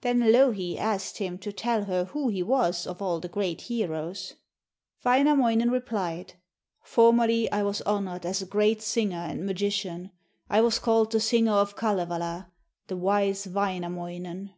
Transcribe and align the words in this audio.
Then 0.00 0.32
Louhi 0.32 0.78
asked 0.78 1.18
him 1.18 1.36
to 1.40 1.52
tell 1.52 1.84
her 1.84 2.06
who 2.06 2.28
he 2.28 2.42
was 2.42 2.86
of 2.86 3.02
all 3.02 3.20
the 3.20 3.28
great 3.28 3.60
heroes. 3.60 4.32
Wainamoinen 5.04 5.70
replied: 5.70 6.32
'Formerly 6.82 7.52
I 7.52 7.62
was 7.62 7.82
honoured 7.82 8.24
as 8.24 8.40
a 8.40 8.46
great 8.46 8.80
singer 8.80 9.18
and 9.28 9.44
magician: 9.44 10.12
I 10.48 10.62
was 10.62 10.78
called 10.78 11.12
the 11.12 11.20
"Singer 11.20 11.52
of 11.52 11.76
Kalevala," 11.76 12.52
the 12.86 12.96
wise 12.96 13.46
Wainamoinen.' 13.46 14.54